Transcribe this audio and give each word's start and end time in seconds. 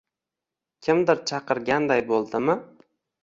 Kimdir 0.87 1.19
chaqirganday 1.31 2.03
bo‘ldimi? 2.09 2.57